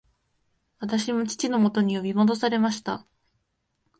[0.79, 3.05] 私も父のもとに呼び戻されました